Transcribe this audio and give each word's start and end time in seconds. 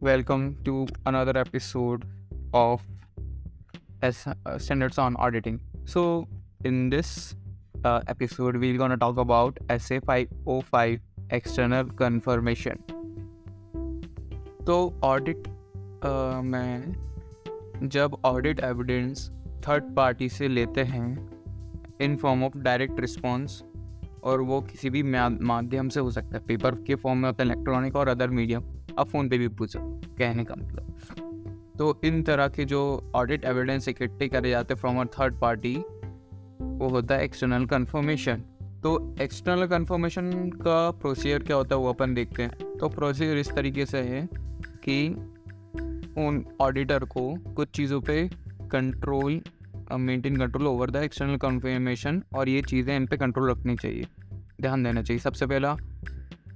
welcome 0.00 0.56
to 0.64 0.86
another 1.06 1.36
episode 1.36 2.04
of 2.54 2.80
S- 4.02 4.28
uh, 4.28 4.58
Standards 4.58 4.96
on 4.96 5.16
Auditing. 5.16 5.60
So, 5.86 6.28
in 6.64 6.88
this 6.88 7.34
uh, 7.84 8.02
episode, 8.06 8.56
we're 8.56 8.78
to 8.78 8.96
talk 8.96 9.16
about 9.16 9.58
SA 9.68 9.98
505 10.06 11.00
external 11.30 11.84
confirmation. 11.84 12.78
तो 14.66 14.94
audit 15.02 15.48
में 16.44 16.94
जब 17.82 18.16
audit 18.24 18.60
evidence 18.60 19.30
third 19.68 19.94
party 19.96 20.28
से 20.28 20.48
लेते 20.48 20.82
हैं 20.84 21.30
in 22.00 22.16
form 22.16 22.44
of 22.44 22.58
direct 22.58 23.00
response 23.00 23.62
और 24.24 24.40
वो 24.40 24.60
किसी 24.62 24.90
भी 24.90 25.02
माध्यम 25.02 25.88
से 25.88 26.00
हो 26.00 26.10
सकता 26.10 26.36
है। 26.36 26.44
पेपर 26.46 26.74
के 26.86 26.94
फॉर्म 26.94 27.18
में 27.18 27.28
होता 27.28 27.42
है, 27.42 27.50
इलेक्ट्रॉनिक 27.50 27.96
और 27.96 28.08
अदर 28.08 28.30
मीडियम। 28.30 28.62
आप 28.98 29.08
फ़ोन 29.08 29.28
पे 29.28 29.38
भी 29.38 29.48
पूछ 29.48 29.72
सकते 29.72 30.14
कहने 30.18 30.44
का 30.44 30.54
मतलब। 30.54 30.94
तो 31.78 32.00
इन 32.04 32.22
तरह 32.22 32.48
के 32.48 32.64
जो 32.64 32.80
ऑडिट 33.14 33.44
एविडेंस 33.44 33.88
इकट्ठे 33.88 34.28
करे 34.28 34.50
जाते 34.50 34.74
हैं 34.74 34.80
फ्रॉम 34.80 35.00
अ 35.00 35.04
थर्ड 35.12 35.38
पार्टी 35.40 35.74
वो 36.60 36.88
होता 36.88 37.14
है 37.14 37.24
एक्सटर्नल 37.24 37.66
कन्फर्मेशन 37.66 38.42
तो 38.82 38.90
एक्सटर्नल 39.20 39.66
कन्फर्मेशन 39.66 40.30
का 40.56 40.90
प्रोसीजर 40.92 41.42
क्या 41.42 41.56
होता 41.56 41.74
है, 41.74 41.80
वो 41.82 41.88
अपन 41.88 42.14
देखते 42.14 42.42
हैं। 42.42 42.76
तो 42.76 42.88
प्रोसीजर 42.88 43.38
इस 43.38 43.50
तरीके 43.52 43.86
से 43.86 43.98
है 44.00 44.28
कि 44.84 45.08
उन 46.18 46.44
ऑडिटर 46.60 47.04
को 47.06 47.22
कुछ 47.54 47.68
चीज़ों 47.68 48.00
पे 48.00 48.28
control 48.72 49.40
maintain 49.92 50.36
control 50.36 50.66
over 50.66 50.90
the 50.90 50.96
external 50.96 51.36
confirmation 51.36 52.22
और 52.34 52.48
ये 52.48 52.62
चीज़ें 52.62 52.94
इन 52.96 53.06
पे 53.06 53.16
कंट्रोल 53.16 53.50
रखनी 53.50 53.76
चाहिए। 53.76 54.06
ध्यान 54.60 54.82
देना 54.82 55.02
चाहिए। 55.02 55.20
सबसे 55.20 55.46
पहला 55.46 55.76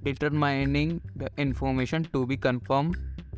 determining 0.04 0.98
the 1.16 1.30
information 1.40 2.02
to 2.02 2.24
be 2.26 2.36
confirm 2.36 2.92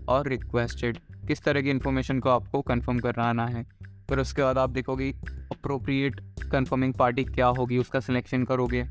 और 0.09 0.29
रिक्वेस्टेड 0.29 0.99
किस 1.27 1.43
तरह 1.43 1.63
की 1.63 1.71
इन्फॉर्मेशन 1.71 2.21
को 2.21 2.29
आपको 2.29 2.61
कन्फर्म 2.63 2.99
कराना 2.99 3.47
है। 3.47 3.63
फिर 4.09 4.19
उसके 4.19 4.43
बाद 4.43 4.59
आप 4.59 4.71
देखोगे 4.71 5.11
अप्रोप्रिएट 5.53 6.21
कन्फर्मिंग 6.53 6.95
पार्टी 6.95 7.25
क्या 7.25 7.47
होगी, 7.49 7.79
उसका 7.79 8.01
सिलेक्शन 8.01 8.45
करोगे। 8.45 8.83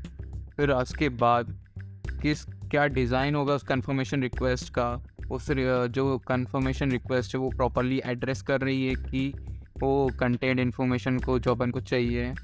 फिर 0.56 0.70
उसके 0.70 1.08
बाद 1.08 1.58
किस, 2.22 2.44
क्या 2.44 2.86
डिज़ाइन 2.86 3.34
होगा 3.34 3.54
उस 3.54 3.62
कन्फर्मेशन 3.62 4.22
रिक्वेस्ट 4.22 4.72
का। 4.74 4.92
उस, 5.30 5.50
जो 5.50 6.18
कन्फर्मेशन 6.18 6.90
रिक्वेस्ट 6.90 7.34
है 7.34 7.40
वो 7.40 7.50
प्रॉपरली 7.50 8.00
एड्रेस 8.06 8.42
कर 8.42 8.60
रही 8.60 8.86
है 8.86 8.94
कि 8.94 9.32
वो 9.82 10.10
कंटेंट 10.20 10.60
इन्फॉर्मेशन 10.60 11.18
को 11.18 11.38
जो 11.38 11.50
अपन 11.50 11.70
को 11.70 11.80
चाहिए, 11.80 12.34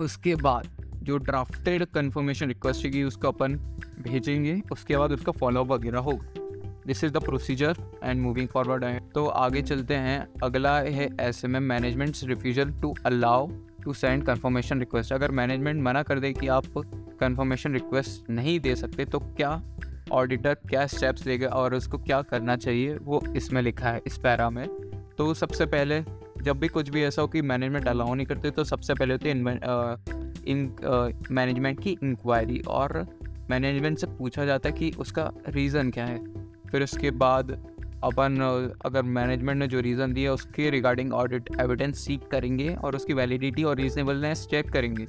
उसके 0.00 0.34
बाद 0.34 0.68
जो 1.02 1.16
ड्राफ्टेड 1.18 1.84
कन्फर्मेशन 1.84 2.48
रिक्वेस्ट 2.48 2.86
की 2.86 3.02
उसको 3.04 3.28
अपन 3.28 3.54
भेजेंगे, 4.02 4.60
उसके 4.72 4.96
बाद 4.96 5.12
उसका 5.12 5.32
फॉलोअप 5.32 5.70
वगैरह 5.72 5.98
होगा। 5.98 6.40
This 6.86 7.04
is 7.04 7.12
the 7.12 7.22
procedure 7.24 7.76
and 8.04 8.20
moving 8.20 8.48
forward 8.48 8.84
है। 8.84 9.00
तो 9.14 9.26
आगे 9.26 9.62
चलते 9.62 9.94
हैं। 9.94 10.26
अगला 10.42 10.78
है 10.78 11.08
S 11.20 11.44
M 11.44 11.56
M 11.56 11.62
management 11.62 12.16
refusal 12.24 12.70
to 12.80 12.94
allow 13.06 13.48
to 13.84 13.92
send 13.92 14.24
confirmation 14.24 14.80
request 14.80 15.12
अगर 15.12 15.30
मैनेजमेंट 15.30 15.82
मना 15.82 16.02
कर 16.02 16.20
दे 16.20 16.32
कि 16.32 16.48
आप 16.48 16.64
कन्फर्मेशन 17.20 17.72
रिक्वेस्ट 17.72 18.30
नहीं 18.30 18.58
दे 18.60 18.74
सकते 18.76 19.04
तो 19.04 19.18
क्या 19.18 19.60
ऑडिटर 20.12 20.54
क्या 20.68 20.86
स्टेप्स 20.86 21.26
लेगा 21.26 21.48
और 21.48 21.74
उसको 21.74 21.98
क्या 21.98 22.20
करना 22.22 22.56
चाहिए, 22.56 22.96
वो 22.96 23.22
इसमें 23.36 23.62
लिखा 23.62 23.88
है, 23.88 24.02
इस 24.06 24.18
पैरा 24.18 24.50
में। 24.50 24.66
तो 25.18 25.32
सबसे 25.34 25.66
पहले 25.66 26.00
जब 26.42 26.58
भी 26.58 26.68
कुछ 26.68 26.88
भी 26.88 27.02
ऐसा 27.02 27.22
हो 27.22 27.28
कि 27.28 27.42
मैनेजमेंट 27.42 27.88
अलाउ 27.88 28.14
नहीं 28.14 28.26
करते 28.26 28.50
तो 28.50 28.64
सबसे 28.64 28.94
पहले 28.94 29.14
होती 29.14 29.28
है 29.28 29.34
मैनेजमेंट 31.30 31.80
की 31.80 31.90
इंक्वायरी 32.02 32.60
और 32.68 33.06
मैनेजमेंट 33.50 33.98
से 33.98 34.06
पूछा 34.08 34.44
जाता 34.44 34.68
है 34.68 34.74
कि 34.74 34.90
उसका 34.98 35.30
रीज़न 35.48 35.90
क्या 35.90 36.04
है। 36.04 36.18
फिर 36.70 36.82
उसके 36.82 37.10
बाद 37.10 37.50
अपन 38.04 38.38
अगर 38.84 39.02
मैनेजमेंट 39.02 39.58
ने 39.58 39.66
जो 39.66 39.80
रीज़न 39.80 40.12
दिया 40.12 40.32
उसके 40.32 40.70
रिगार्डिंग 40.70 41.12
ऑडिट 41.12 41.50
एविडेंस 41.60 41.98
सीख 41.98 42.20
करेंगे 42.30 42.74
और 42.74 42.96
उसकी 42.96 43.12
वैलिडिटी 43.12 43.64
और 43.64 43.76
रीजनेबलनेस 43.76 44.46
चेक 44.50 44.70
करेंगे। 44.72 45.06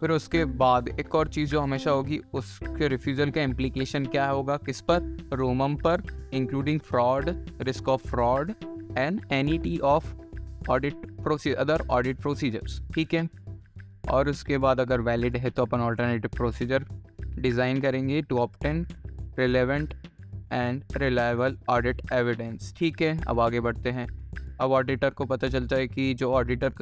फिर 0.00 0.10
उसके 0.10 0.44
बाद 0.44 0.88
एक 0.90 1.14
और 1.14 1.28
चीज़ 1.28 1.50
जो 1.50 1.60
हमेशा 1.60 1.90
होगी, 1.90 2.20
उसके 2.32 2.88
रिफ्यूज़ल 2.88 3.30
का 3.30 3.42
इम्प्लीकेशन 3.42 4.04
क्या 4.06 4.28
होगा, 4.28 4.56
किस 4.56 4.80
पर? 4.80 5.28
रोमम 5.32 5.74
पर 5.76 6.02
including 6.34 6.80
fraud 6.80 7.28
risk 7.62 7.88
of 7.88 8.08
fraud 8.08 8.52
and 8.98 9.20
entity 9.58 9.78
of 9.78 10.14
audit 10.70 11.06
proce 11.22 11.52
other 11.54 11.86
audit 11.90 12.20
procedures 12.20 12.80
ठीक 12.94 13.14
है? 13.14 13.28
और 14.10 14.28
उसके 14.28 14.58
बाद 14.58 14.80
अगर 14.80 15.00
वैलिड 15.00 15.36
है 15.36 15.50
तो 15.50 15.62
अपन 15.62 15.80
ऑल्टरनेटिव 15.80 16.30
प्रोसीजर 16.36 16.84
डिज़ाइन 17.38 17.80
करेंगे 17.80 18.20
to 18.22 18.38
obtain 18.38 18.86
relevant 19.38 19.94
and 20.52 20.82
reliable 20.96 21.56
audit 21.68 22.00
evidence 22.12 22.72
ठीक 22.78 23.02
है? 23.02 23.18
अब 23.28 23.40
आगे 23.40 23.60
बढ़ते 23.60 23.90
हैं। 23.90 24.06
अब 24.60 24.72
ऑडिटर 24.72 25.10
को 25.10 25.24
पता 25.24 25.48
चलता 25.48 25.76
है 25.76 25.88
कि 25.88 26.12
जो 26.14 26.32
ऑडिटर 26.32 26.72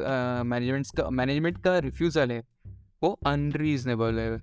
मैनेजमेंट 0.44 0.86
का 0.96 1.08
मैनेजमेंट 1.10 1.62
का 1.64 1.78
रिफ्यूज़ल 1.78 2.30
है, 2.30 2.42
वो 3.02 3.18
अनरीजनेबल 3.26 4.18
है। 4.18 4.38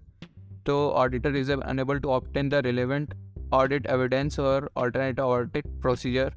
तो 0.66 0.90
auditor 0.92 1.36
is 1.36 1.52
unable 1.52 2.00
to 2.00 2.10
obtain 2.10 2.50
the 2.50 2.62
relevant 2.66 3.14
audit 3.54 3.88
evidence 3.88 4.40
और 4.40 4.70
alternative 4.78 5.26
audit 5.26 5.68
procedure 5.82 6.34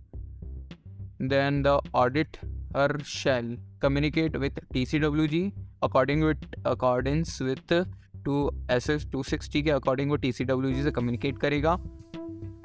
then 1.22 1.62
the 1.62 1.80
the 1.94 2.55
auditor 2.75 3.04
shall 3.04 3.56
communicate 3.84 4.41
with 4.41 4.59
TCWG 4.75 5.50
according 5.82 6.25
with, 6.25 6.44
accordance 6.66 7.41
with 7.41 7.87
to 8.25 8.50
S 8.71 8.91
S 8.91 9.06
two 9.12 9.22
sixty 9.22 9.62
के 9.62 9.71
according 9.71 10.10
वो 10.10 10.16
T 10.16 10.32
C 10.32 10.44
W 10.44 10.72
G 10.72 10.82
से 10.82 10.91
communicate 10.91 11.38
करेगा 11.38 11.72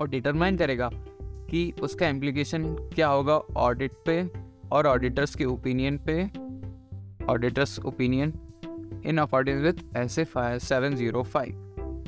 और 0.01 0.07
determine 0.09 0.57
करेगा 0.57 0.89
कि 1.49 1.73
उसका 1.81 2.07
implication 2.07 2.75
क्या 2.75 3.07
होगा 3.07 3.33
ऑडिट 3.57 3.91
पे 4.05 4.31
और 4.71 4.87
ऑडिटर्स 4.87 5.35
के 5.35 5.45
ओपिनियन 5.45 5.99
पे 6.09 6.23
auditors 7.25 7.79
opinion 7.79 8.33
in 9.05 9.17
according 9.17 9.61
with 9.61 9.73
S 9.97 10.19
A 10.19 10.23
five 10.23 10.59
seven 10.59 10.95
zero 10.95 11.23
five 11.23 11.53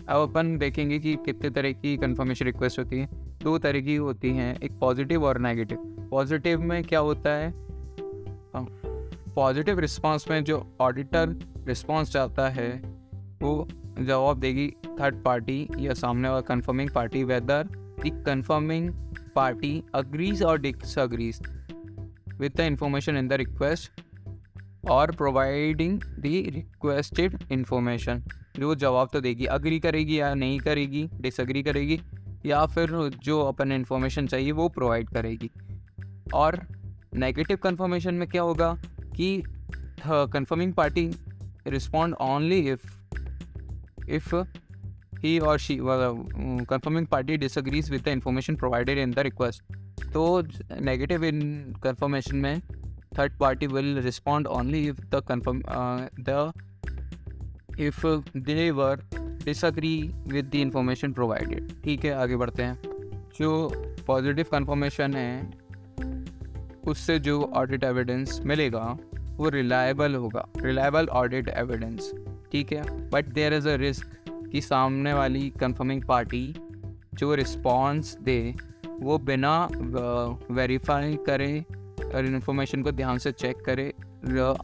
अब 0.10 0.30
अपन 0.30 0.58
देखेंगे 0.58 1.00
कि 1.00 1.16
कितने 1.16 1.50
तरह 1.50 1.72
की 1.72 1.98
कंफर्मेशन 1.98 2.46
रिक्वेस्ट 2.46 2.80
होती 2.80 3.00
है। 3.00 3.10
दो 3.44 3.58
तरह 3.58 3.82
की 3.82 3.96
होती 3.96 4.30
हैं, 4.30 4.60
एक 4.60 4.80
पॉजिटिव 4.80 5.24
और 5.24 5.38
नेगेटिव 5.40 5.78
पॉजिटिव 6.12 6.62
में 6.62 6.84
क्या 6.84 7.00
होता 7.00 7.30
है? 7.30 7.73
पॉजिटिव 8.56 9.80
रिस्पांस 9.80 10.26
में 10.30 10.44
जो 10.44 10.78
ऑडिटर 10.82 11.30
रिस्पांस 11.68 12.12
चाहता 12.12 12.50
है, 12.50 12.70
वो 13.42 13.68
जवाब 14.00 14.40
देगी 14.40 14.74
थर्ड 15.00 15.24
पार्टी 15.24 15.70
या 15.78 15.94
सामने 15.94 16.30
वाला 16.30 16.42
confirming 16.42 16.90
party 16.90 17.24
whether 17.24 17.64
the 17.64 18.24
confirming 18.26 18.90
party 19.36 19.84
agrees 19.96 20.44
और 20.44 20.60
disagrees 20.60 21.40
with 22.38 22.54
the 22.56 22.60
information 22.60 23.18
in 23.18 23.28
the 23.28 23.34
request 23.34 23.92
और 24.90 25.12
प्रोवाइडिंग 25.12 26.02
द 26.02 26.22
रिक्वेस्टेड 26.54 27.44
इंफॉर्मेशन 27.52 28.24
जो 28.60 28.76
जवाब 28.76 29.10
तो 29.14 29.22
देगी 29.22 29.46
अग्री 29.46 29.80
करेगी 29.80 30.20
या 30.20 30.34
नहीं 30.34 30.60
करेगी 30.60 31.10
डिसअग्री 31.14 31.64
करेगी 31.64 32.02
या 32.46 32.66
फिर 32.66 33.12
जो 33.24 33.42
अपन 33.42 33.72
इन्फॉर्मेशन 33.72 34.28
चाहिए 34.28 34.52
वो 34.52 34.70
प्रोवाइड 34.70 35.10
करेगी। 35.10 35.52
और 36.34 36.68
नेगेटिव 37.16 37.58
कंफर्मेशन 37.58 38.14
में 38.14 38.28
क्या 38.28 38.42
होगा 38.42 38.78
कि 39.16 39.44
confirming 40.08 40.74
party 40.74 41.12
respond 41.68 42.16
only 42.22 42.60
if 42.60 43.10
if 44.10 44.36
he 45.18 45.40
और 45.40 45.60
she 45.60 45.78
confirming 45.82 47.08
party 47.08 47.38
disagrees 47.38 47.92
with 47.92 48.02
the 48.02 48.08
information 48.08 48.56
provided 48.56 48.98
in 48.98 49.12
the 49.12 49.20
request 49.20 49.64
तो 50.14 50.44
नेगेटिव 50.82 51.24
इन 51.24 51.40
कंफर्मेशन 51.84 52.36
में 52.36 52.62
third 53.18 53.38
party 53.38 53.68
will 53.68 53.98
respond 53.98 54.48
only 54.48 54.88
if 54.88 55.02
the 55.02 55.24
confirm 55.28 55.62
the 56.20 56.52
if 57.80 58.08
they 58.38 58.72
were 58.72 59.02
disagree 59.46 60.12
with 60.28 60.46
the 60.46 60.56
information 60.56 61.14
provided 61.14 61.72
ठीक 61.84 62.06
है, 62.06 62.14
आगे 62.14 62.36
बढ़ते 62.36 62.64
हैं। 62.64 62.82
जो 63.40 63.72
positive 64.08 64.46
confirmation 64.52 65.14
है 65.14 65.63
उससे 66.88 67.18
जो 67.20 67.42
ऑडिट 67.56 67.84
एविडेंस 67.84 68.40
मिलेगा, 68.46 68.98
वो 69.38 69.50
रिलायबल 69.50 70.16
होगा। 70.16 70.46
रिलायबल 70.58 71.08
ऑडिट 71.08 71.50
एविडेंस 71.50 72.12
ठीक 72.52 72.72
है? 72.74 73.10
But 73.10 73.26
there 73.26 73.54
is 73.54 73.70
a 73.70 73.76
risk 73.76 74.08
कि 74.52 74.62
सामने 74.62 75.14
वाली 75.14 75.50
कंफर्मिंग 75.60 76.04
पार्टी 76.04 76.56
जो 77.14 77.34
रिस्पॉन्स 77.36 78.18
दे, 78.18 78.56
वो 79.00 79.18
बिना 79.20 79.68
वेरीफाई 80.52 81.16
करे 81.28 81.66
और 82.16 82.26
इन्फॉर्मेशन 82.26 82.84
को 82.84 82.92
ध्यान 82.92 83.18
से 83.18 83.32
चेक 83.32 83.62
करे 83.66 83.88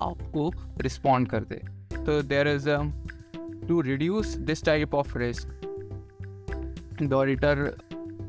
आपको 0.01 0.51
रिस्पॉन्ड 0.77 1.29
कर 1.29 1.43
दे। 1.43 1.61
तो 2.05 2.21
there 2.23 2.47
is 2.47 2.69
to 3.67 3.81
reduce 3.81 4.35
this 4.47 4.63
type 4.63 4.95
of 4.95 5.17
risk 5.17 5.55
the 7.03 7.13
auditor 7.13 7.77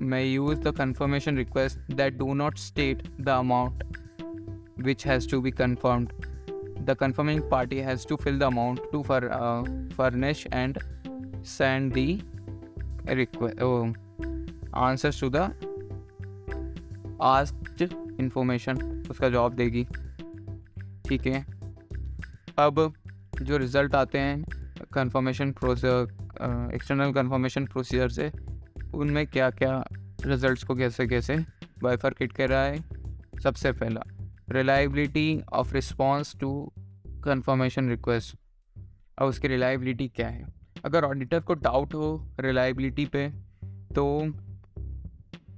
may 0.01 0.27
use 0.27 0.59
the 0.59 0.73
confirmation 0.73 1.37
request 1.37 1.79
that 1.91 2.19
do 2.19 2.35
not 2.35 2.59
state 2.59 3.09
the 3.19 3.37
amount 3.37 3.83
which 4.77 5.03
has 5.03 5.27
to 5.27 5.41
be 5.41 5.51
confirmed. 5.51 6.13
The 6.85 6.97
confirming 6.97 7.49
party 7.49 7.81
has 7.81 8.05
to 8.07 8.17
fill 8.17 8.39
the 8.39 8.47
amount 8.47 8.81
to 8.93 9.03
fur, 9.05 9.29
uh, 9.31 9.65
furnish 9.95 10.47
and 10.51 10.79
send 11.43 11.93
the 11.93 12.21
request 13.07 13.61
oh, 13.61 13.93
answers 14.75 15.19
to 15.21 15.31
the 15.31 15.53
asked 17.23 17.83
information 18.21 18.79
उसका 19.11 19.29
जवाब 19.29 19.55
देगी 19.55 19.85
ठीक 21.09 21.27
है 21.27 21.45
अब 22.59 22.93
जो 23.43 23.57
result 23.57 23.95
आते 23.95 24.19
हैं 24.19 24.45
confirmation 24.95 25.53
process 25.61 26.09
external 26.75 27.13
confirmation 27.13 27.67
procedure 27.73 28.09
से 28.09 28.31
उनमें 28.95 29.27
क्या 29.27 29.51
क्या 29.51 29.85
रिजल्ट्स 30.27 30.65
को 30.65 30.75
कैसे 30.75 31.07
कैसे? 31.07 31.37
बाइफरकेट 31.83 32.33
कर 32.33 32.49
रहा 32.49 32.65
है, 32.65 32.83
सबसे 33.43 33.73
पहला 33.73 34.03
reliability 34.51 35.43
of 35.53 35.75
response 35.75 36.37
to 36.41 36.73
confirmation 37.25 37.89
request 37.91 38.37
और 39.19 39.29
उसकी 39.29 39.49
रिलायबिलिटी 39.49 40.09
क्या 40.09 40.29
है? 40.29 40.45
अगर 40.85 41.05
ऑडिटर 41.05 41.41
को 41.41 41.55
डाउट 41.55 41.95
हो 41.95 42.29
रिलायबिलिटी 42.41 43.07
पे 43.07 43.29
तो 43.95 44.05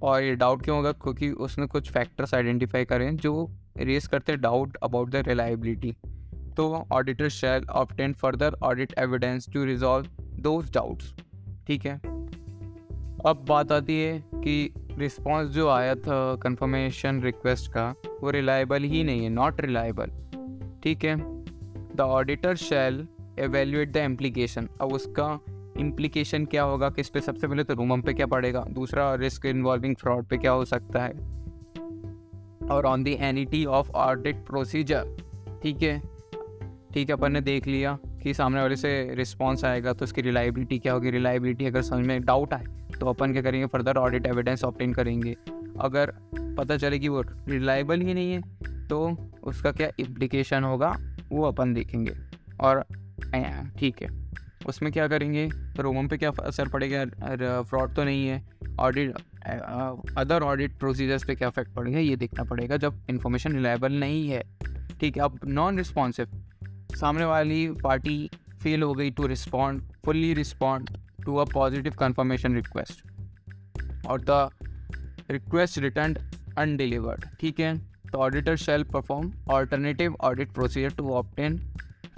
और 0.03 0.23
ये 0.23 0.35
डाउट 0.37 0.63
क्यों 0.63 0.77
होगा? 0.77 0.93
क्योंकि 0.93 1.31
उसने 1.31 1.67
कुछ 1.67 1.91
फैक्टर्स 1.91 2.35
आइडेंटिफाई 2.35 2.85
करें 2.85 3.17
जो 3.17 3.51
रेस 3.77 4.07
करते 4.07 4.37
डाउट 4.37 4.77
अबाउट 4.77 5.11
द 5.11 5.17
रिलायबिलिटी 5.17 5.97
तो 6.57 6.73
auditor 6.93 7.29
shall 7.29 7.65
obtain 7.65 8.13
further 8.13 8.55
audit 8.63 8.95
evidence 8.99 9.49
to 9.53 9.65
resolve 9.65 10.07
those 10.23 10.73
doubts 10.73 11.15
ठीक 11.67 11.87
है? 11.87 12.12
अब 13.27 13.45
बात 13.49 13.73
आती 13.73 14.01
है 14.01 14.25
कि 14.35 14.75
रिस्पॉन्स 14.91 15.51
जो 15.51 15.69
आया 15.69 15.95
था 15.95 16.37
कंफर्मेशन 16.37 17.23
रिक्वेस्ट 17.23 17.73
का, 17.73 17.95
वो 18.23 18.31
रिलायबल 18.31 18.83
ही 18.83 19.05
नहीं 19.05 19.23
है 19.25 19.29
नॉट 19.29 19.61
रिलायबल 19.61 20.11
ठीक 20.83 21.05
है? 21.05 21.17
The 21.97 22.01
auditor 22.01 22.57
shall 22.57 23.09
evaluate 23.39 23.93
the 23.93 23.97
implication 23.97 24.69
अब 24.81 24.93
उसका 24.93 25.41
इम्प्लीकेशन 25.79 26.45
क्या 26.45 26.63
होगा? 26.63 26.91
कि 26.91 27.01
इस 27.01 27.09
पर 27.09 27.21
सबसे 27.21 27.49
पहले 27.49 27.65
तो 27.65 27.75
रूमम 27.75 28.03
पे 28.03 28.13
क्या 28.13 28.27
पड़ेगा? 28.27 28.65
दूसरा 28.71 29.15
रिस्क 29.15 29.47
इन्वॉल्विंग 29.47 29.97
फ्रॉड 29.97 30.25
पे 30.25 30.37
क्या 30.37 30.53
हो 30.53 30.65
सकता 30.65 31.03
है? 31.03 31.13
और 32.69 32.87
on 32.87 33.03
the 33.03 33.17
entity 33.21 33.65
of 33.65 33.91
audit 33.91 34.37
procedure 34.37 35.17
ठीक 35.63 35.83
है? 35.83 36.03
ठीक 36.95 37.11
है, 37.11 37.13
अपन 37.13 37.33
ने 37.33 37.41
देख 37.41 37.67
लिया। 37.67 37.99
कि 38.23 38.35
सामने 38.35 38.61
वाले 38.61 38.77
से 38.77 38.93
रिस्पॉन्स 39.15 39.65
आएगा 39.65 39.93
तो 39.93 40.05
उसकी 40.05 40.23
रिलायबिलिटी 40.23 40.79
क्या 40.79 40.93
होगी? 40.93 41.11
रिलायबिलिटी 41.11 41.67
अगर 41.67 41.83
समझ 41.83 42.07
में 42.07 42.25
डाउट 42.25 42.55
आए 42.55 42.65
तो 43.01 43.07
अपन 43.07 43.33
क्या 43.33 43.43
करेंगे? 43.43 43.67
फर्दर 43.67 43.97
ऑडिट 43.97 44.27
एविडेंस 44.27 44.65
ऑप्टेन 44.65 44.93
करेंगे। 44.95 45.37
अगर 45.81 46.13
पता 46.57 46.77
चले 46.77 46.99
कि 46.99 47.09
वो 47.09 47.23
रिलायबल 47.49 48.01
ही 48.01 48.15
नहीं 48.15 48.33
है 48.33 48.87
तो 48.89 49.17
उसका 49.45 49.73
क्या 49.73 49.89
इम्प्लीकेशन 49.99 50.65
होगा? 50.65 50.97
वो 51.31 51.45
अपन 51.45 51.75
देखेंगे। 51.75 52.13
और 52.61 52.85
ठीक 53.79 54.03
है। 54.03 54.09
उसमें 54.67 54.93
क्या 54.93 55.07
करेंगे? 55.09 55.49
रोमम 55.79 56.09
पे 56.09 56.17
क्या 56.17 56.31
असर 56.41 56.69
पड़ेगा? 56.69 57.05
फ्रॉड 57.63 57.95
तो 57.95 58.05
नहीं 58.05 58.27
है। 58.27 58.43
ऑडिट 58.81 59.15
अदर 60.19 60.43
ऑडिट 60.43 60.79
प्रोसीजर्स 60.79 61.25
पे 61.25 61.35
क्या 61.35 61.49
इफ़ेक्ट 61.49 61.73
पड़ेगा? 61.73 61.99
ये 61.99 62.17
देखना 62.17 62.45
पड़ेगा 62.45 62.77
जब 62.77 63.01
इन्फॉर्मेशन 63.11 63.53
रिलायबल 63.53 63.93
नहीं 63.95 64.29
है। 64.29 64.43
ठीक 65.01 65.17
है, 65.17 65.23
अब 65.23 65.39
नॉन 65.47 65.79
रिस्पॉन्सिव 65.79 66.27
सामने 66.97 67.25
वाली 67.25 67.67
पार्टी 67.83 68.31
फेल 68.63 68.83
हो 68.83 68.93
गई 68.95 69.11
to 69.11 69.27
respond 69.27 69.83
fully 70.05 70.35
respond 70.35 70.91
to 71.25 71.37
a 71.37 71.45
positive 71.45 71.93
confirmation 71.99 72.55
request 72.55 74.07
और 74.07 74.21
द 74.21 74.49
रिक्वेस्ट 75.31 75.79
रिटर्न 75.79 76.17
अनडिलीवर्ड 76.59 77.25
ठीक 77.41 77.61
है? 77.61 77.77
तो 78.13 78.19
auditor 78.19 78.57
shall 78.57 78.83
perform 78.85 79.33
alternative 79.51 80.17
audit 80.21 80.53
procedure 80.53 80.95
to 80.95 81.11
obtain 81.11 81.59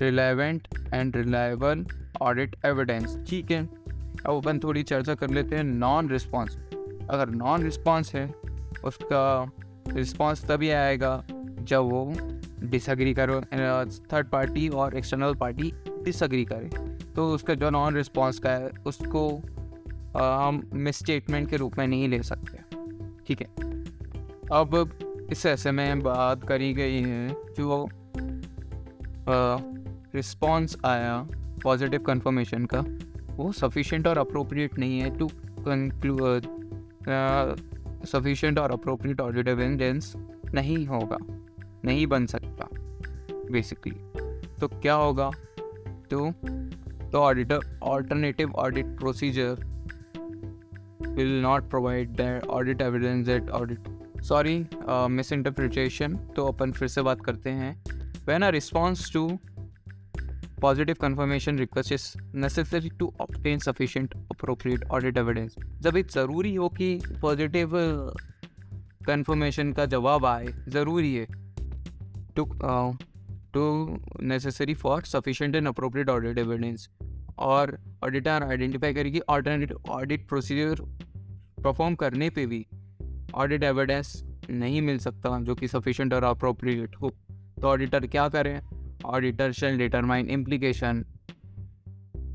relevant 0.01 0.69
and 0.95 1.17
reliable 1.17 1.85
audit 2.23 2.57
evidence 2.67 3.19
ठीक 3.29 3.51
है? 3.51 3.65
अब 4.27 4.37
अपन 4.37 4.59
थोड़ी 4.59 4.83
चर्चा 4.83 5.15
कर 5.15 5.31
लेते 5.31 5.57
हैं 5.57 5.65
नॉन 5.65 6.09
रिस्पॉन्स 6.09 6.57
अगर 7.11 7.31
नॉन 7.31 7.63
रिस्पॉन्स 7.63 8.15
है, 8.15 8.27
उसका 8.85 9.51
रिस्पॉन्स 9.89 10.45
तभी 10.45 10.71
आएगा 10.71 11.25
जब 11.61 11.91
वो 11.91 12.05
डिसअग्री 12.65 13.15
करो 13.15 13.41
थर्ड 14.13 14.29
पार्टी 14.29 14.69
और 14.69 14.97
एक्सटर्नल 14.97 15.35
पार्टी 15.35 15.73
डिसअग्री 16.05 16.45
करे। 16.45 16.87
तो 17.15 17.29
उसका 17.33 17.55
जो 17.55 17.71
नॉन 17.71 17.95
रिस्पॉन्स 17.95 18.39
का 18.39 18.51
है, 18.51 18.71
उसको 18.87 19.29
हम 20.19 20.63
मिस 20.75 20.99
स्टेटमेंट 20.99 21.49
के 21.51 21.57
रूप 21.57 21.79
में 21.79 21.87
नहीं 21.87 22.09
ले 22.09 22.23
सकते। 22.23 22.59
ठीक 23.27 23.41
है? 23.41 23.47
अब 24.53 25.29
इस 25.33 25.45
ऐसे 25.47 25.71
में 25.71 26.01
बात 26.01 26.47
करी 26.49 26.73
गई 26.75 27.03
है, 27.03 27.29
जो 27.59 27.89
रिस्पॉन्स 30.15 30.77
आया 30.85 31.17
पॉजिटिव 31.63 32.03
कंफर्मेशन 32.03 32.67
का, 32.75 32.85
वो 33.37 33.53
सफिशेंट 33.53 34.07
और 34.07 34.19
अप्रोप्रिएट 34.19 34.79
नहीं 34.79 34.99
है 35.01 35.17
टू 35.19 35.29
कंक्लूड 35.61 36.47
सफिशेंट 38.07 38.59
और 38.59 38.73
अप्रोप्रिएट 38.73 39.21
ऑडिट 39.21 39.49
एविडेंस 39.49 40.13
नहीं 40.55 40.87
होगा। 40.87 41.17
नहीं 41.85 42.07
बन 42.07 42.27
सकता 42.27 42.69
बेसिकली 43.51 43.95
तो 44.61 44.69
क्या 44.71 44.95
होगा? 44.95 45.31
तो 46.11 46.31
तो 47.11 47.19
auditor 47.19 47.79
alternative 47.83 48.53
audit 48.57 48.87
procedure 48.99 49.65
will 51.09 51.41
not 51.43 51.69
provide 51.71 52.17
the 52.17 52.41
audit 52.51 52.81
evidence 52.83 53.27
that 53.27 53.51
audit 53.51 54.23
sorry 54.23 54.57
misinterpretation 55.33 56.17
तो 56.37 56.47
अपन 56.47 56.73
फिर 56.73 56.89
से 56.89 57.03
बात 57.03 57.25
करते 57.25 57.51
हैं। 57.51 57.73
When 58.27 58.43
a 58.43 58.49
response 58.51 59.13
to 59.13 59.29
positive 60.61 60.97
confirmation 61.01 61.59
request 61.59 61.93
is 61.93 62.13
necessary 62.35 62.91
to 62.91 63.13
obtain 63.21 63.59
sufficient 63.59 64.15
appropriate 64.15 64.85
audit 64.85 65.19
evidence 65.19 65.55
जब 65.81 65.97
एक 65.97 66.11
ज़रूरी 66.11 66.55
हो 66.55 66.69
कि 66.69 66.99
पॉजिटिव 67.23 67.71
कंफर्मेशन 69.07 69.73
का 69.73 69.87
जवाब 69.87 70.27
आए, 70.27 70.47
ज़रूरी 70.69 71.15
है। 71.15 71.44
To 72.37 72.45
to 73.55 73.65
necessary 74.23 74.75
for 74.75 75.03
sufficient 75.05 75.57
and 75.57 75.69
appropriate 75.69 76.09
audit 76.11 76.39
evidence 76.39 76.89
और 77.39 77.77
ऑडिटर 78.05 78.43
आइडेंटिफाई 78.43 78.95
करेगी 78.95 79.21
ऑल्टरनेटिव 79.29 79.91
ऑडिट 79.91 80.29
प्रोसीजर 80.29 80.81
परफॉर्म 81.65 81.95
करने 81.95 82.31
पे 82.31 82.47
भी 82.47 82.67
ऑडिट 83.35 83.63
एविडेंस 83.63 84.23
नहीं 84.51 84.81
मिल 84.83 84.99
सकता 84.99 85.39
जो 85.41 85.55
कि 85.55 85.69
सफिशेंट 85.69 86.15
और 86.15 86.25
अप्रोप्रिएट 86.25 86.97
हो। 86.97 87.11
तो 87.61 87.69
ऑडिटर 87.69 88.07
क्या 88.07 88.29
करें? 88.29 88.61
Auditor 89.05 89.53
shall 89.53 89.79
determine 89.79 90.29
implication 90.31 91.05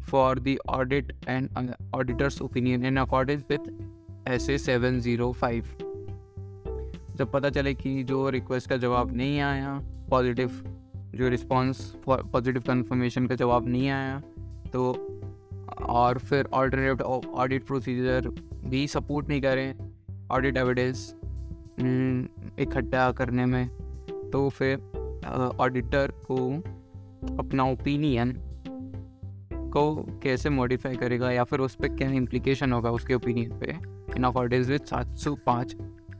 for 0.09 0.39
the 0.39 0.55
audit 0.69 1.11
and 1.27 1.73
auditors 1.95 2.41
opinion 2.41 2.85
in 2.85 2.97
according 2.97 3.41
with 3.49 4.27
S 4.27 4.49
A 4.49 4.57
seven 4.57 4.99
zero 4.99 5.31
five 5.31 5.88
जब 7.19 7.31
पता 7.31 7.49
चले 7.49 7.73
कि 7.73 8.04
जो 8.04 8.30
रिक्वेस्ट 8.30 8.69
का 8.69 8.78
जवाब 8.78 9.11
नहीं 9.11 9.40
आया 9.40 9.81
पॉजिटिव 10.09 10.52
जो 11.16 11.30
रिस्पॉन्स 11.30 11.95
पॉजिटिव 12.09 12.61
कन्फर्मेशन 12.61 13.28
का 13.28 13.35
जवाब 13.35 13.68
नहीं 13.68 13.90
आया 13.90 14.21
तो 14.73 14.94
और 15.90 16.18
फिर 16.18 16.47
ऑल्टरनेट 16.54 17.02
ऑडिट 17.02 17.64
प्रोसीजर 17.64 18.30
भी 18.54 18.88
सपोर्ट 18.88 19.28
नहीं 19.28 19.42
करें 19.42 19.76
ऑडिट 20.31 20.57
एविडेंस 20.57 21.16
इकट्ठा 22.59 23.11
करने 23.11 23.45
में 23.45 23.69
तो 24.33 24.49
फिर 24.49 24.78
ऑडिटर 25.59 26.11
को 26.31 26.57
अपना 27.38 27.64
ओपिनियन 27.64 28.38
को 29.54 29.95
कैसे 30.23 30.49
मॉडिफाई 30.49 30.95
करेगा 30.95 31.31
या 31.31 31.44
फिर 31.44 31.59
उस 31.59 31.76
पर 31.76 31.88
क्या 31.88 32.11
इम्प्लीकेशन 32.11 32.73
होगा 32.73 32.92
उसके 32.92 33.14
ओपिनियन 33.14 33.59
पे? 33.59 33.78
इन 34.16 34.23
अकॉर्डेंस 34.23 34.68
विद 34.68 34.81
सात 34.81 35.18
सौ 35.18 35.35
पाँच 35.35 35.76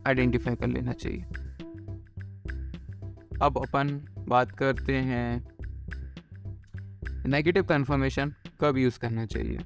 आइडेंटिफाई 0.08 0.56
कर 0.56 0.68
लेना 0.68 0.94
चाहिए। 0.94 1.24
अब 3.42 3.58
अपन 3.58 3.90
बात 4.28 4.52
करते 4.52 4.96
हैं। 4.96 5.48
नेगेटिव 7.28 7.64
कन्फर्मेशन 7.64 8.34
कब 8.62 8.78
यूज़ 8.78 9.00
करना 9.00 9.26
चाहिए? 9.26 9.60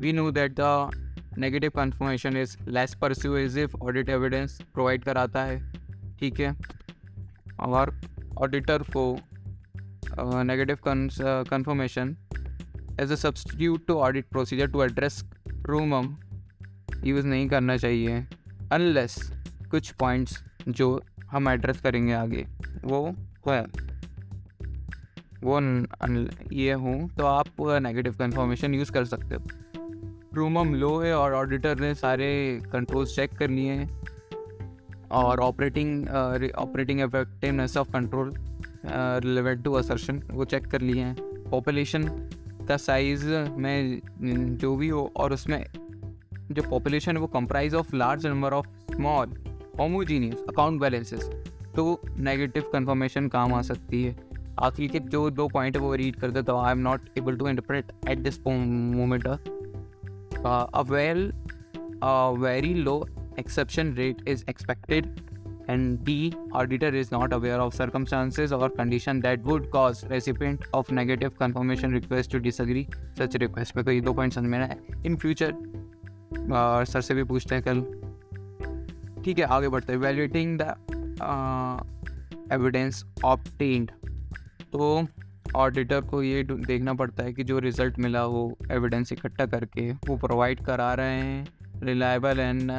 We 0.00 0.12
know 0.12 0.30
that 0.30 0.54
the 0.60 0.90
negative 1.38 1.70
confirmation 1.70 2.36
is 2.36 2.56
less 2.68 2.94
persuasive 2.94 3.70
audit 3.82 4.08
evidence 4.08 4.60
provide 4.74 5.04
कराता 5.04 5.44
है। 5.44 5.72
ठीक 6.20 6.40
है? 6.40 6.56
और 7.60 8.00
ऑडिटर 8.38 8.82
को 8.96 9.18
negative 10.42 10.78
confirmation 10.86 12.16
as 13.00 13.12
a 13.12 13.14
substitute 13.14 13.86
to 13.86 13.94
audit 13.94 14.28
procedure 14.28 14.70
to 14.70 14.82
address 14.82 15.24
ROMM 15.48 16.16
use 17.04 17.26
नहीं 17.26 17.48
करना 17.48 17.76
चाहिए। 17.76 18.26
अनलेस 18.72 19.18
कुछ 19.70 19.90
पॉइंट्स 19.92 20.42
जो 20.68 21.00
हम 21.30 21.48
एड्रेस 21.48 21.80
करेंगे 21.80 22.12
आगे, 22.12 22.46
वो 22.84 23.04
है। 23.48 23.62
वो 25.42 25.60
ये 26.52 26.72
हूँ 26.74 27.08
तो 27.10 27.26
आप 27.26 27.60
नेगेटिव 27.82 28.14
कन्फर्मेशन 28.18 28.74
यूज़ 28.74 28.92
कर 28.92 29.04
सकते 29.04 29.34
हो। 29.34 29.42
रूमम 30.34 30.74
लो 30.74 30.98
है 31.00 31.14
और 31.14 31.34
ऑडिटर 31.34 31.78
ने 31.80 31.94
सारे 31.94 32.28
कंट्रोल्स 32.72 33.14
चेक 33.16 33.36
कर 33.38 33.50
लिए 33.50 33.72
हैं 33.72 33.88
और 35.12 35.40
operating 35.40 36.08
operating 36.58 37.00
effectiveness 37.00 37.76
of 37.76 37.90
control 37.92 38.32
relevant 38.86 39.64
to 39.64 39.72
assertion 39.74 40.22
वो 40.30 40.44
चेक 40.44 40.66
कर 40.66 40.80
लिए 40.80 41.02
हैं। 41.02 41.14
पॉपुलेशन 41.50 42.08
का 42.68 42.76
साइज़ 42.76 43.26
में, 43.26 44.00
जो 44.56 44.74
भी 44.76 44.88
हो, 44.88 45.10
और 45.16 45.32
उसमें 45.32 45.64
जो 46.52 46.62
पॉपुलेशन 46.70 47.16
है 47.16 47.20
वो 47.20 47.26
comprise 47.26 47.74
of 47.74 47.94
large 47.96 48.26
number 48.26 48.52
of 48.52 48.66
small 48.94 49.36
homogeneous 49.78 50.44
account 50.48 50.80
balances 50.80 51.28
तो 51.76 52.00
नेगेटिव 52.18 52.70
कन्फर्मेशन 52.72 53.28
काम 53.28 53.54
आ 53.54 53.60
सकती 53.62 54.02
है। 54.04 54.16
आखिर 54.58 54.90
के 54.90 54.98
जो 55.00 55.28
दो 55.30 55.48
पॉइंट 55.48 55.76
वो 55.76 55.94
रीड 55.94 56.16
कर 56.16 56.30
देता 56.30 56.52
हूँ 56.52 56.64
I 56.64 56.72
am 56.72 56.78
not 56.78 57.08
able 57.18 57.36
to 57.36 57.48
interpret 57.48 57.92
at 58.08 58.18
this 58.18 58.40
moment 58.46 59.26
a 59.26 60.82
well 60.90 61.32
very 62.42 62.74
low 62.74 63.04
exception 63.38 63.92
rate 63.94 64.28
is 64.28 64.44
expected 64.50 65.06
and 65.70 65.98
the 66.04 66.32
auditor 66.54 66.94
is 66.94 67.08
not 67.12 67.32
aware 67.32 67.58
of 67.58 67.74
circumstances 67.74 68.52
और 68.52 68.68
condition 68.68 69.20
that 69.20 69.44
would 69.44 69.68
cause 69.70 70.00
recipient 70.04 70.64
of 70.74 70.92
negative 70.92 71.32
confirmation 71.40 71.94
request 71.94 72.32
to 72.32 72.38
disagree 72.38 72.86
such 73.18 73.36
request 73.36 73.76
में 73.76 73.84
तो 73.84 73.90
ये 73.90 74.00
दो 74.00 74.12
point 74.12 74.32
समझ 74.32 74.44
में 74.44 74.58
आए 74.58 74.76
in 75.06 75.16
future 75.16 75.52
sir 76.84 77.00
से 77.00 77.14
भी 77.14 77.24
पूछते 77.24 77.54
हैं 77.54 77.64
कल। 77.68 77.80
ठीक 79.24 79.38
है 79.38 79.44
आगे 79.44 79.68
बढ़ते 79.68 79.92
हैं। 79.92 80.00
वैल्यूटिंग 80.00 80.58
द 80.60 80.76
एविडेंस 82.52 83.04
ऑप्टेंड 83.24 83.90
तो 84.72 85.06
ऑडिटर 85.56 86.00
को 86.00 86.22
ये 86.22 86.42
देखना 86.44 86.94
पड़ता 86.94 87.22
है 87.22 87.32
कि 87.32 87.44
जो 87.44 87.58
रिज़ल्ट 87.58 87.98
मिला 87.98 88.24
वो 88.26 88.58
एविडेंस 88.70 89.12
इकट्ठा 89.12 89.46
करके 89.46 89.92
वो 89.92 90.16
प्रोवाइड 90.16 90.64
करा 90.64 90.94
रहे 90.94 91.20
हैं। 91.20 91.46
Reliable 91.82 92.40
and 92.40 92.72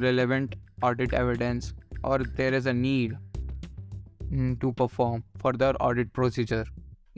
relevant 0.00 0.56
audit 0.84 1.14
evidence 1.14 1.74
और 2.04 2.22
there 2.26 2.54
is 2.54 2.68
a 2.68 2.72
need 2.72 3.12
mm, 4.32 4.64
to 4.64 4.72
perform 4.80 5.74
audit 5.80 6.10
procedure 6.10 6.64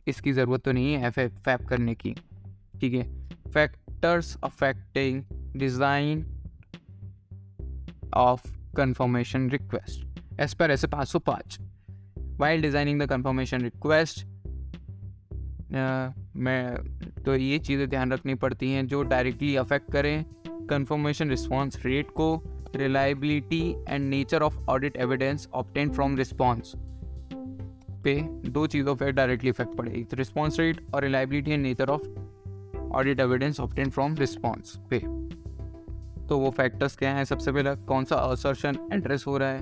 इसकी 0.07 0.33
ज़रूरत 0.33 0.61
तो 0.61 0.73
नहीं 0.73 0.95
है 0.95 1.11
फैप 1.11 1.67
करने 1.69 1.95
की। 1.95 2.15
ठीक 2.81 2.95
है? 2.95 3.05
Factors 3.51 4.37
affecting 4.45 5.23
design 5.59 6.25
of 8.15 8.47
confirmation 8.77 9.49
request 9.51 10.41
as 10.41 10.55
पर 10.55 10.71
ऐसे 10.71 10.87
पाँच 10.87 11.09
सौ 11.09 11.19
पाँच 11.19 11.59
while 12.41 12.63
designing 12.63 13.01
the 13.03 13.07
confirmation 13.11 13.63
request 13.63 14.25
मैं 16.37 17.23
तो 17.25 17.35
ये 17.37 17.59
चीज़ें 17.59 17.89
ध्यान 17.89 18.13
रखनी 18.13 18.35
पड़ती 18.35 18.71
हैं 18.73 18.87
जो 18.87 19.03
डायरेक्टली 19.05 19.55
अफेक्ट 19.57 19.91
करें 19.93 20.25
कंफर्मेशन 20.71 21.31
रिस्पॉन्स 21.31 21.85
रेट 21.87 22.11
को 22.11 22.29
reliability 22.77 23.63
and 23.89 24.09
nature 24.09 24.43
of 24.43 24.59
audit 24.71 24.97
evidence 24.97 25.49
obtain 25.55 25.91
from 25.93 26.17
response 26.17 26.73
पे 28.05 28.15
दो 28.49 28.67
चीज़ों 28.67 28.95
पर 28.97 29.11
डायरेक्टली 29.11 29.51
इफ़ेक्ट 29.51 29.77
पड़ेगी। 29.77 30.07
रिस्पॉन्स 30.15 30.59
रेट 30.61 30.81
और 30.95 31.03
reliability 31.05 31.51
and 31.51 31.63
nature 31.63 31.91
of 31.91 32.07
audit 32.97 33.21
evidence 33.21 33.61
obtain 33.61 33.91
from 33.91 34.15
response 34.17 34.77
पे। 34.91 34.99
तो 36.29 36.39
वो 36.39 36.51
फैक्टर्स 36.51 36.97
क्या 36.97 37.15
हैं? 37.15 37.25
सबसे 37.25 37.53
पहले, 37.53 37.75
कौन 37.87 38.05
सा 38.05 38.17
असर्शन 38.17 38.79
एड्रेस 38.93 39.25
हो 39.27 39.37
रहा 39.39 39.49
है? 39.49 39.61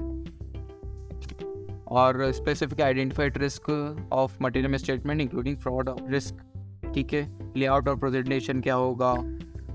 और 1.89 2.31
specific 2.33 2.81
identified 2.81 3.39
risk 3.39 3.71
of 4.13 4.37
material 4.43 4.77
statement 4.77 5.21
including 5.21 5.57
fraud 5.57 5.91
risk 6.11 6.91
ठीक 6.95 7.13
है? 7.13 7.23
लेआउट 7.57 7.89
और 7.89 7.97
प्रेजेंटेशन 7.99 8.61
क्या 8.61 8.75
होगा? 8.75 9.13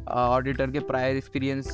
ऑडिटर 0.10 0.72
के 0.72 0.79
प्रायर 0.79 1.17
एक्सपीरियंस 1.17 1.67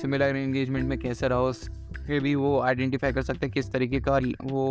सिमिलर 0.00 0.36
इंगेजमेंट 0.36 0.88
में 0.88 0.98
कैसे 0.98 1.28
रहा? 1.28 1.40
उसके 1.40 2.18
भी 2.20 2.34
वो 2.34 2.58
आइडेंटिफाई 2.60 3.12
कर 3.12 3.22
सकते 3.22 3.46
हैं 3.46 3.52
किस 3.54 3.72
तरीके 3.72 4.00
का 4.00 4.18
वो 4.42 4.64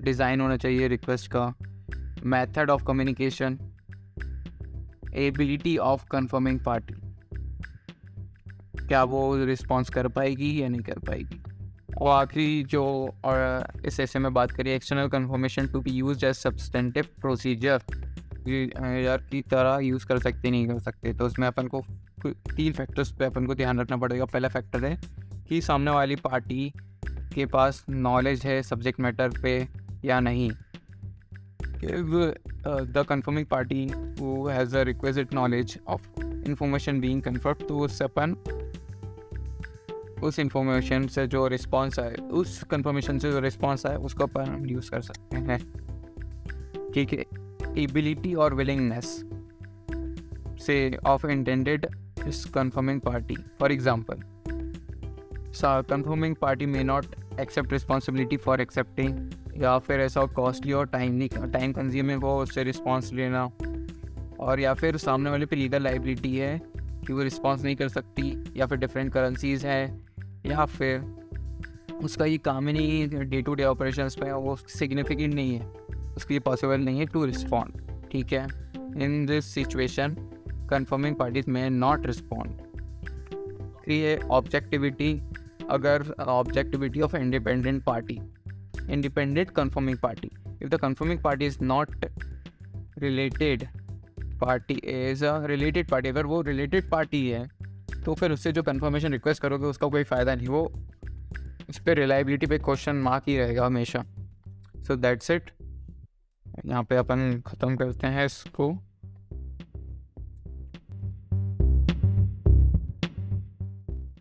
डिज़ाइन 0.00 0.40
होना 0.40 0.56
चाहिए 0.56 0.88
रिक्वेस्ट 0.88 1.30
का। 1.34 1.52
Method 2.24 2.70
of 2.70 2.84
communication 2.84 3.58
ability 5.16 5.76
of 5.78 6.04
confirming 6.10 6.60
party 6.60 6.94
क्या 8.86 9.02
वो 9.04 9.44
रिस्पॉन्स 9.44 9.90
कर 9.90 10.08
पाएगी 10.08 10.62
या 10.62 10.68
नहीं 10.68 10.80
कर 10.80 10.98
पाएगी? 10.98 11.40
और 12.00 12.08
आखिरी 12.08 12.62
जो, 12.62 12.84
और, 13.24 13.66
इस 13.86 14.00
ऐसे 14.00 14.18
में 14.18 14.32
बात 14.34 14.50
करिए 14.50 14.74
external 14.76 15.08
confirmation 15.08 15.66
to 15.66 15.80
be 15.80 15.90
use 15.90 16.26
as 16.26 16.34
substantive 16.34 17.06
procedure 17.20 17.80
यार, 18.48 19.18
की 19.30 19.40
तरह 19.42 19.78
यूज़ 19.78 20.06
कर 20.06 20.18
सकते, 20.18 20.50
नहीं 20.50 20.66
कर 20.68 20.78
सकते 20.78 21.12
तो 21.12 21.26
उसमें 21.26 21.46
अपन 21.46 21.66
को 21.66 21.82
तीन 22.26 22.72
फैक्टर्स 22.72 23.12
पे 23.12 23.24
अपन 23.24 23.46
को 23.46 23.54
ध्यान 23.54 23.80
रखना 23.80 23.96
पड़ेगा। 23.96 24.24
पहला 24.24 24.48
फैक्टर 24.48 24.84
है 24.84 25.00
कि 25.48 25.60
सामने 25.60 25.90
वाली 25.90 26.16
पार्टी 26.16 26.72
के 27.34 27.46
पास 27.46 27.84
नॉलेज 27.90 28.46
है 28.46 28.62
सब्जेक्ट 28.62 29.00
मैटर 29.00 29.28
पे 29.42 29.68
या 30.04 30.20
नहीं। 30.20 30.50
द 31.80 33.04
कन्फर्मिंग 33.08 33.46
पार्टी 33.46 33.84
वो 34.18 34.48
has 34.48 34.76
a 34.76 34.82
requisite 34.82 35.34
knowledge 35.34 35.78
of 35.88 36.08
information 36.22 37.00
being 37.00 37.22
confirm 37.22 37.66
तो 37.66 37.78
उससे 37.78 38.04
अपन 38.04 38.34
उस 40.22 40.38
इंफॉर्मेशन 40.38 41.06
से 41.06 41.26
जो 41.26 41.46
रिस्पॉन्स 41.46 41.98
आए 41.98 42.14
उस 42.14 42.62
कंफर्मेशन 42.62 43.18
से 43.18 43.32
जो 43.32 43.40
रिस्पॉन्स 43.40 43.86
आए 43.86 43.96
उसको 43.96 44.24
अपन 44.24 44.66
यूज़ 44.68 44.90
कर 44.90 45.00
सकते 45.00 45.36
हैं। 45.36 45.58
ठीक 46.94 47.12
है? 47.12 47.24
एबिलिटी 47.82 48.34
और 48.34 48.54
विलिंगनेस 48.54 49.24
से 50.66 50.96
of 51.06 51.26
intended 51.26 51.86
confirming 52.28 53.00
party. 53.00 53.36
For 53.62 53.70
example, 53.70 54.16
so 55.52 55.86
confirming 55.92 56.34
party 56.44 56.66
may 56.66 56.84
not 56.84 57.04
accept 57.40 57.68
responsibility 57.72 58.38
for 58.38 58.66
accepting 58.66 59.12
या 59.62 59.78
फिर 59.78 60.00
ऐसा 60.00 60.24
कॉस्टली 60.24 60.72
और 60.72 60.86
टाइम 60.86 61.12
नहीं 61.12 61.28
टाइम 61.28 61.72
कंज्यूमिंग 61.72 62.22
हो 62.22 62.42
उससे 62.42 62.62
रिस्पॉन्स 62.62 63.12
लेना। 63.12 63.50
और 64.40 64.60
या 64.60 64.74
फिर 64.74 64.96
सामने 64.96 65.30
वाले 65.30 65.46
पे 65.46 65.56
लीगल 65.56 65.82
लाइबिलिटी 65.82 66.36
है 66.36 66.60
कि 66.76 67.12
वो 67.12 67.22
रिस्पॉन्स 67.22 67.62
नहीं 67.62 67.76
कर 67.76 67.88
सकती 67.88 68.44
या 68.56 68.66
फिर 68.66 68.78
डिफरेंट 68.78 69.12
करेंसीज 69.12 69.66
है 69.66 70.07
या 70.46 70.64
फिर 70.64 71.00
उसका 72.04 72.24
ये 72.24 72.38
काम 72.38 72.68
ही 72.68 72.72
नहीं 72.72 73.28
डे 73.30 73.42
टू 73.42 73.54
डे 73.54 73.64
ऑपरेशन 73.64 74.08
पे, 74.20 74.32
वो 74.32 74.56
सिग्निफिकेंट 74.56 75.34
नहीं 75.34 75.58
है। 75.58 75.66
उसके 76.16 76.34
लिए 76.34 76.40
पॉसिबल 76.40 76.80
नहीं 76.80 76.98
है 76.98 77.06
टू 77.06 77.24
रिस्पॉन्ड 77.24 78.10
ठीक 78.10 78.32
है? 78.32 78.46
In 79.04 79.24
this 79.26 79.44
situation 79.44 80.16
confirming 80.70 81.16
parties 81.16 81.50
may 81.50 81.68
not 81.70 82.06
respond 82.06 82.60
create 83.84 84.16
objectivity 84.30 85.12
अगर 85.70 86.14
objectivity 86.20 87.00
of 87.00 87.16
independent 87.16 87.82
party 87.84 88.18
independent 88.90 89.50
confirming 89.50 89.98
party 89.98 90.30
if 90.62 90.68
the 90.68 90.74
confirming 90.74 91.22
party 91.22 91.46
is 91.46 91.58
not 91.62 92.06
related 92.98 93.66
party 94.40 94.74
is 94.74 95.24
a 95.24 95.46
related 95.46 95.88
party 95.88 96.08
अगर 96.08 96.26
वो 96.26 96.40
related 96.42 96.90
party 96.90 97.28
है 97.28 97.48
तो 98.08 98.14
फिर 98.14 98.32
उससे 98.32 98.50
जो 98.52 98.62
conformation 98.62 99.12
request 99.12 99.42
करोगे, 99.42 99.66
उसका 99.66 99.86
कोई 99.86 100.04
फ़ायदा 100.04 100.34
नहीं। 100.34 100.48
वो 100.48 100.62
उस 101.70 101.78
पर 101.78 101.96
रिलायबिलिटी 101.96 102.46
पे 102.46 102.58
क्वेश्चन 102.58 102.96
मार्क 102.96 103.24
ही 103.28 103.36
रहेगा 103.38 103.66
हमेशा। 103.66 104.04
सो 104.86 104.96
दैट्स 104.96 105.30
इट 105.30 105.50
यहाँ 106.66 106.82
पे 106.84 106.96
अपन 106.96 107.42
ख़त्म 107.46 107.76
करते 107.76 108.06
हैं 108.06 108.24
इसको। 108.26 108.70